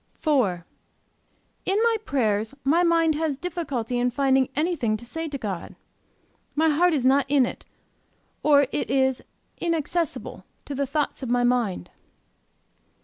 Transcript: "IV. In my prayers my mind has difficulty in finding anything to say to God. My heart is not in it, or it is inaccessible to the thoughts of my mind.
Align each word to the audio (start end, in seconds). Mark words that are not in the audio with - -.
"IV. 0.25 0.63
In 1.63 1.77
my 1.83 1.95
prayers 2.05 2.55
my 2.63 2.81
mind 2.81 3.13
has 3.13 3.37
difficulty 3.37 3.99
in 3.99 4.09
finding 4.09 4.49
anything 4.55 4.97
to 4.97 5.05
say 5.05 5.27
to 5.27 5.37
God. 5.37 5.75
My 6.55 6.69
heart 6.69 6.95
is 6.95 7.05
not 7.05 7.27
in 7.27 7.45
it, 7.45 7.65
or 8.41 8.65
it 8.71 8.89
is 8.89 9.21
inaccessible 9.59 10.43
to 10.65 10.73
the 10.73 10.87
thoughts 10.87 11.21
of 11.21 11.29
my 11.29 11.43
mind. 11.43 11.91